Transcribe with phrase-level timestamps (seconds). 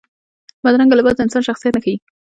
[0.63, 1.95] بدرنګه لباس د انسان شخصیت نه ښيي